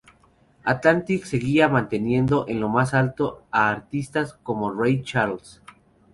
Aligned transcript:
Atlantic 0.63 1.25
seguía 1.25 1.69
manteniendo 1.69 2.45
en 2.47 2.59
lo 2.59 2.69
más 2.69 2.95
alto 2.95 3.43
a 3.51 3.69
artistas 3.69 4.33
como 4.41 4.73
Ray 4.73 5.03
Charles. 5.03 5.61